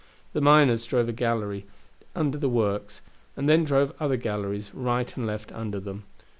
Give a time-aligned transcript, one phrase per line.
[0.33, 1.67] The miners drove a gallery
[2.15, 3.01] under the works,
[3.37, 6.05] and then drove other galleries right and left under them.